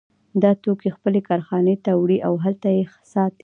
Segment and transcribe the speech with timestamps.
[0.41, 3.39] دا توکي خپلې کارخانې ته وړي او هلته یې ساتي